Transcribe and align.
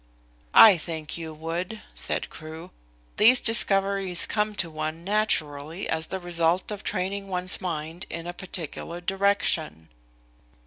"I 0.55 0.77
think 0.77 1.15
you 1.15 1.31
would," 1.31 1.83
said 1.93 2.31
Crewe. 2.31 2.71
"These 3.17 3.39
discoveries 3.39 4.25
come 4.25 4.55
to 4.55 4.67
one 4.67 5.03
naturally 5.03 5.87
as 5.87 6.07
the 6.07 6.19
result 6.19 6.71
of 6.71 6.83
training 6.83 7.27
one's 7.27 7.61
mind 7.61 8.07
in 8.09 8.25
a 8.25 8.33
particular 8.33 8.99
direction." 8.99 9.89